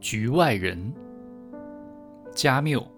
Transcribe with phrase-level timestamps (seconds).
[0.00, 0.94] 局外人，
[2.34, 2.90] 加缪。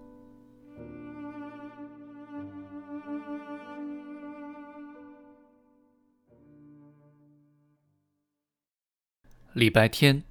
[9.51, 10.23] 礼拜天，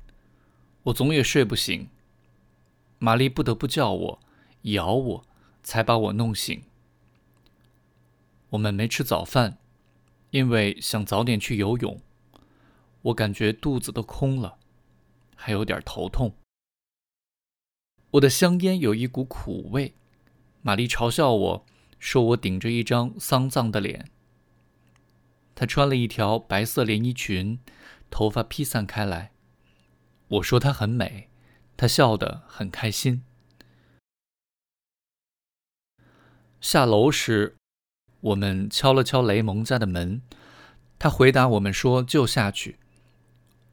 [0.84, 1.88] 我总也睡不醒。
[2.98, 4.20] 玛丽不得不叫我、
[4.62, 5.24] 咬我，
[5.62, 6.64] 才把我弄醒。
[8.50, 9.58] 我们没吃早饭，
[10.30, 12.00] 因为想早点去游泳。
[13.02, 14.56] 我感觉肚子都空了，
[15.36, 16.32] 还有点头痛。
[18.12, 19.94] 我的香烟有一股苦味。
[20.60, 21.66] 玛丽嘲笑我
[21.98, 24.10] 说：“我顶着一张丧葬的脸。”
[25.54, 27.58] 她穿了一条白色连衣裙，
[28.10, 29.32] 头发披散开来。
[30.28, 31.28] 我说她很美，
[31.76, 33.24] 她笑得很开心。
[36.60, 37.56] 下楼时，
[38.20, 40.22] 我们敲了敲雷蒙家的门，
[40.98, 42.78] 他回答我们说：“就下去。”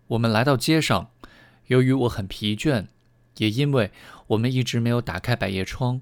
[0.08, 1.12] 我们来到街上，
[1.68, 2.88] 由于我很疲倦，
[3.40, 3.92] 也因为
[4.28, 6.02] 我们一直没有打开百叶窗，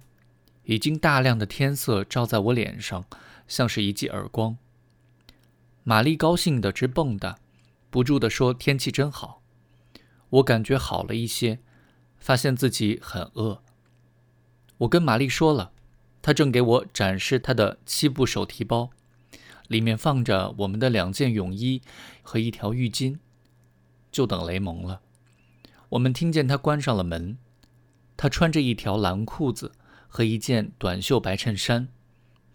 [0.66, 3.06] 已经大量的天色照在我脸上，
[3.48, 4.58] 像是一记耳光。
[5.84, 7.36] 玛丽高兴得直蹦跶，
[7.90, 9.42] 不住地说：“天气真好。”
[10.30, 11.60] 我感觉好了一些，
[12.18, 13.62] 发现自己很饿。
[14.80, 15.72] 我跟玛丽说了，
[16.22, 18.90] 她正给我展示她的七步手提包，
[19.68, 21.82] 里面放着我们的两件泳衣
[22.24, 23.20] 和一条浴巾。
[24.12, 25.02] 就等雷蒙了。
[25.90, 27.38] 我们听见他关上了门。
[28.16, 29.72] 他穿着一条蓝裤子
[30.08, 31.88] 和一件短袖白衬衫，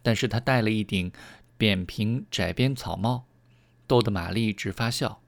[0.03, 1.13] 但是他戴了一顶
[1.57, 3.27] 扁平窄边草帽，
[3.87, 5.23] 逗得玛丽直发笑。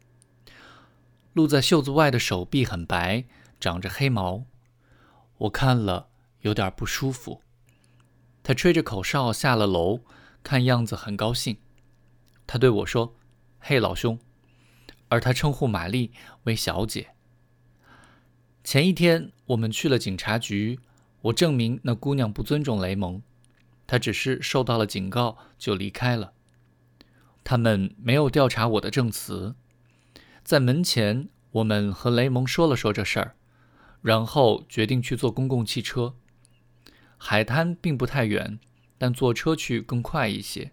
[1.32, 3.24] 露在袖子外的手臂很白，
[3.58, 4.44] 长着黑毛。
[5.38, 6.08] 我看了
[6.40, 7.40] 有点不舒服。
[8.42, 10.00] 他吹着口哨下了楼，
[10.42, 11.56] 看样子很高兴。
[12.46, 13.16] 他对我说
[13.58, 14.18] ：“嘿，老兄。”
[15.08, 17.13] 而他称呼玛丽为小姐。
[18.64, 20.80] 前一天我们去了警察局，
[21.20, 23.20] 我证明那姑娘不尊重雷蒙，
[23.86, 26.32] 她只是受到了警告就离开了。
[27.44, 29.54] 他们没有调查我的证词。
[30.42, 33.34] 在门前，我们和雷蒙说了说这事儿，
[34.00, 36.14] 然后决定去坐公共汽车。
[37.18, 38.58] 海滩并不太远，
[38.96, 40.72] 但坐车去更快一些。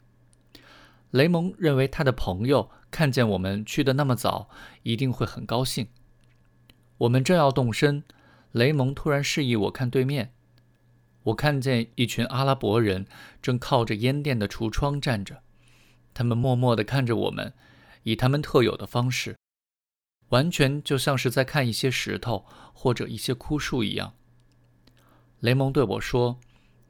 [1.11, 2.71] 雷蒙认为他的朋友。
[2.89, 4.49] 看见我们去的那么早，
[4.83, 5.87] 一定会很高兴。
[7.01, 8.03] 我们正要动身，
[8.51, 10.33] 雷蒙突然示意我看对面。
[11.23, 13.07] 我看见一群阿拉伯人
[13.41, 15.41] 正靠着烟店的橱窗站着，
[16.13, 17.53] 他们默默地看着我们，
[18.03, 19.35] 以他们特有的方式，
[20.29, 24.13] 完全就像是在看一些石头或者一些枯树一样。
[25.39, 26.39] 雷蒙对我说：“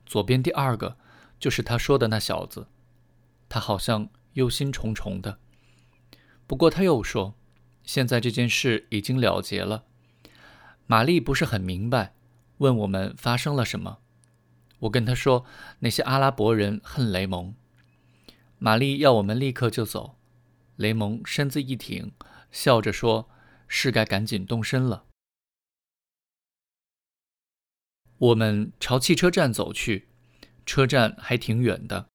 [0.05, 0.97] 左边第二个
[1.39, 2.67] 就是他说的那小子，
[3.47, 5.39] 他好像忧心忡忡的。”
[6.45, 7.35] 不过他又说
[7.85, 9.85] ：“现在这件事已经了结了。”
[10.91, 12.13] 玛丽不是很明白，
[12.57, 13.99] 问我们发生了什么。
[14.79, 15.45] 我跟她说
[15.79, 17.55] ：“那些阿拉伯人恨雷蒙。”
[18.59, 20.17] 玛丽要我们立刻就走。
[20.75, 22.11] 雷蒙身子一挺，
[22.51, 23.29] 笑着说
[23.69, 25.05] ：“是该赶紧动身了。”
[28.19, 30.09] 我们朝汽车站走去，
[30.65, 32.09] 车站还挺远的。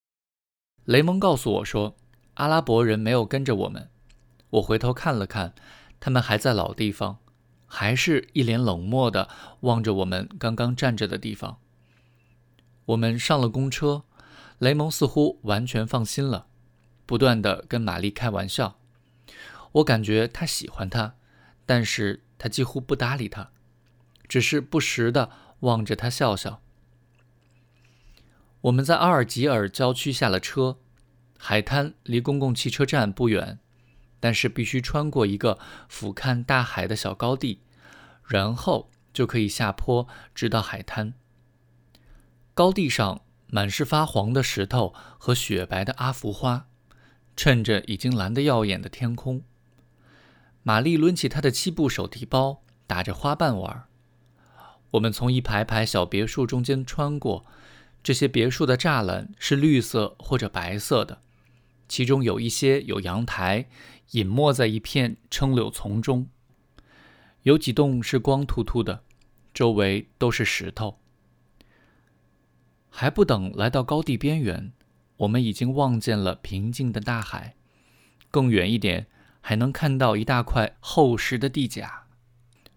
[0.85, 1.97] 雷蒙告诉我说
[2.35, 3.89] ：“阿拉伯人没有跟着我们。”
[4.61, 5.55] 我回头看了看，
[5.99, 7.21] 他们还在老地方，
[7.67, 9.29] 还是一脸冷漠地
[9.61, 11.59] 望着我们刚刚站着的地方。
[12.87, 14.05] 我们上了公车，
[14.59, 16.47] 雷蒙似乎完全放心了，
[17.05, 18.79] 不断地跟玛丽开玩笑。
[19.73, 21.17] 我感觉他喜欢她，
[21.67, 23.51] 但是他几乎不搭理她，
[24.29, 26.63] 只是不时地望着她笑笑。
[28.63, 30.79] 我们在阿尔及尔郊区下了车，
[31.37, 33.59] 海滩离公共汽车站不远。
[34.27, 35.57] 但是必须穿过一个
[35.89, 37.61] 俯瞰大海的小高地，
[38.25, 41.15] 然后就可以下坡直到海滩。
[42.53, 46.67] 高地上满是发黄的石头和雪白的阿福花，
[47.37, 49.45] 衬着已经蓝得耀眼的天空。
[50.65, 53.85] 玛丽抡起她的七步手提包，打着花瓣玩。
[54.91, 57.47] 我们从一排排小别墅中间穿过，
[58.03, 61.21] 这些别墅的栅栏是绿色或者白色的，
[61.89, 63.69] 其中有一些有阳台。
[64.13, 66.29] 隐没在一片撑柳丛中，
[67.43, 69.03] 有几栋是光秃秃的，
[69.53, 70.99] 周围都是石头。
[72.89, 74.73] 还不等来到高地边缘，
[75.19, 77.57] 我们已经望见了平静的大海，
[78.31, 79.07] 更远一点
[79.41, 82.05] 还能看到一大块厚实的地甲，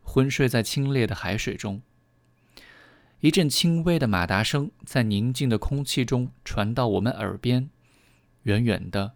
[0.02, 1.82] 昏睡在清冽的海水中。
[3.22, 7.70] 一阵轻微的马达声在宁静的空气中传到我们耳边，
[8.44, 9.14] 远远的。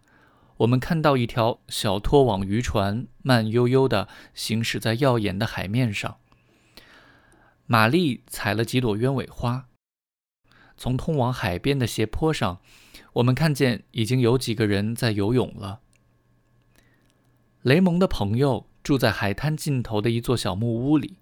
[0.63, 6.17] 我们看到一条小拖网渔船慢悠悠地行驶在耀眼的海面上。
[7.65, 9.67] 玛丽采了几朵鸢尾花。
[10.77, 12.61] 从通往海边的斜坡上，
[13.13, 15.81] 我们看见已经有几个人在游泳了。
[17.61, 21.17] 雷蒙的朋友住在海滩尽头的一座小木屋里，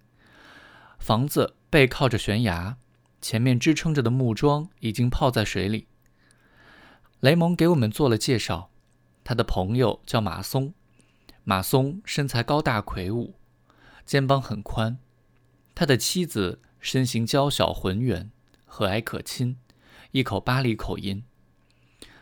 [1.00, 2.78] 房子背靠着悬崖，
[3.20, 5.88] 前面支撑着的木桩已经泡在水里。
[7.20, 8.71] 雷蒙给我们做了介绍，
[9.32, 10.74] 他的朋友叫马松，
[11.46, 13.36] 马松身材高大魁梧，
[14.06, 14.98] 肩膀很宽，
[15.74, 18.30] 他的妻子身形娇小浑圆。
[18.66, 19.56] 和蔼可亲，
[20.12, 21.24] 一口巴黎口音。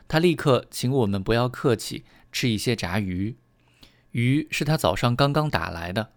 [0.07, 3.39] 他立刻请我们不要客气，吃一些炸鱼。
[4.11, 6.11] 鱼是他早上刚刚打来的。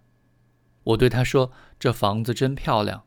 [0.84, 3.04] 我对他说：“这房子真漂亮。”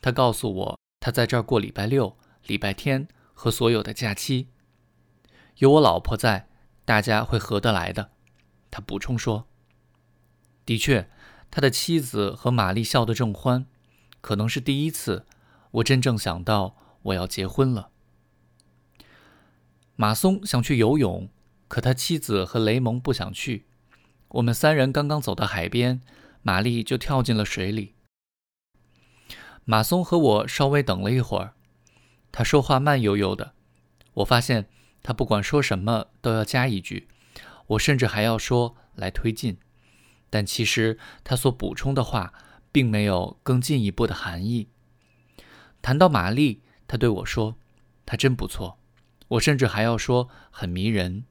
[0.00, 2.16] 他告诉我，他在这儿过礼拜六、
[2.46, 4.48] 礼拜天和所有的假期。
[5.56, 6.48] 有我老婆在，
[6.88, 8.12] 大家会合得来的。
[8.70, 9.46] 他补充说
[10.64, 11.10] ：“的确，
[11.50, 13.66] 他的妻子和玛丽笑得正欢，
[14.22, 15.26] 可能是第一次。”
[15.70, 17.90] 我真正想到我要结婚了。
[19.96, 21.28] 马松想去游泳，
[21.68, 23.66] 可他妻子和雷蒙不想去。
[24.28, 26.00] 我们三人刚刚走到海边，
[26.40, 27.96] 玛丽就跳进了水里。
[29.66, 31.52] 马松和我稍微等了一会儿，
[32.32, 33.52] 他说话慢悠悠的。
[34.14, 34.70] 我发现
[35.02, 37.08] 他不管说什么都要加一句，
[37.66, 39.58] 我甚至还要说来推进，
[40.30, 42.32] 但其实他所补充的话
[42.70, 44.68] 并没有更进一步的含义。
[45.80, 47.56] 谈到玛丽，他对我说
[48.04, 48.78] ：“她真不错。”
[49.28, 51.24] 我甚至还要说很迷人。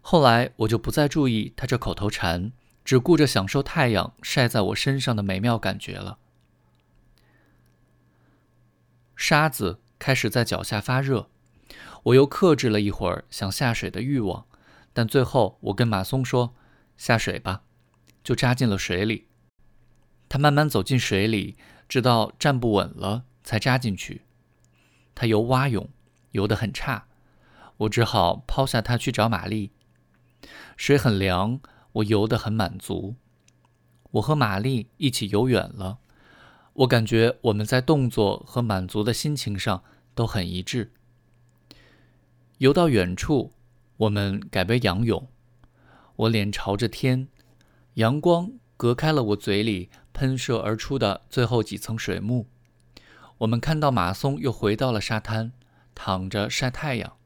[0.00, 2.52] 后来我就不再注意他这口头禅，
[2.84, 6.18] 只顾着享受太阳晒在我身上的美妙感觉了。
[9.16, 11.28] 沙子开始在脚下发热，
[12.04, 14.46] 我又克制了一会儿想下水的欲望，
[14.92, 16.54] 但最后我跟马松说
[16.96, 17.64] ：“下水吧。”
[18.24, 19.28] 就扎进了水里。
[20.28, 23.24] 他慢慢走进水里，直到站不稳了。
[23.46, 24.22] 才扎进去，
[25.14, 25.90] 他游蛙泳，
[26.30, 27.08] 游得很差，
[27.76, 29.70] 我只好抛下他去找玛丽。
[30.78, 31.60] 水很凉，
[31.92, 33.16] 我游得很满足。
[34.12, 35.98] 我和玛丽一起游远了，
[36.72, 39.84] 我感觉我们在动作和满足的心情上
[40.14, 40.94] 都很一致。
[42.58, 43.52] 游到远处，
[43.96, 45.28] 我们改为仰泳，
[46.14, 47.26] 我脸朝着天，
[47.94, 52.46] 阳光隔开了我嘴里喷射而出的最后几层水幕。
[53.38, 55.52] 我们看到马松又回到了沙滩，
[55.96, 57.16] 躺着晒太阳。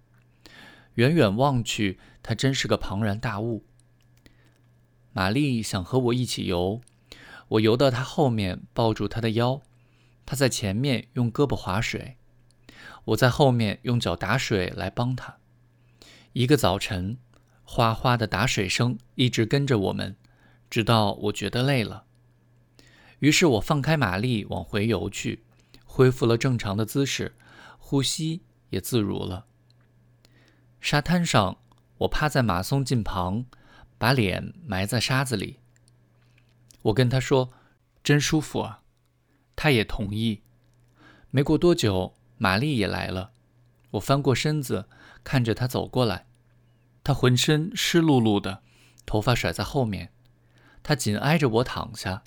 [0.94, 3.64] 远远望去，他真是个庞然大物。
[5.12, 6.80] 玛丽想和我一起游，
[7.48, 9.60] 我游到她后面，抱住她的腰。
[10.24, 12.16] 她在前面用胳膊划水，
[13.08, 15.38] 我在后面用脚打水来帮他。
[16.34, 17.16] 一个早晨，
[17.64, 20.16] 哗哗的打水声一直跟着我们，
[20.68, 22.04] 直到我觉得累了。
[23.20, 25.44] 于是我放开马力往回游去。
[25.84, 27.34] 恢复了正常的姿势，
[27.78, 29.46] 呼吸也自如了。
[30.80, 31.58] 沙滩上，
[31.98, 33.46] 我趴在马松近旁，
[33.96, 35.58] 把脸埋在沙子里。
[36.82, 37.50] 我跟他说
[38.04, 38.82] ：“真舒服啊。”
[39.56, 40.42] 他也同意。
[41.30, 43.32] 没过多久，玛丽也来了。
[43.92, 44.88] 我翻过身子，
[45.22, 46.26] 看着她走过来。
[47.04, 48.62] 她浑身湿漉漉的，
[49.04, 50.12] 头发甩在后面。
[50.82, 52.22] 她紧挨着我躺下。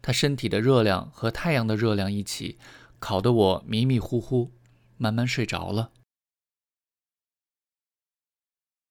[0.00, 2.58] 她身体的热量和太阳的热量一起。
[2.98, 4.52] 烤得我迷迷糊糊，
[4.96, 5.90] 慢慢睡着了。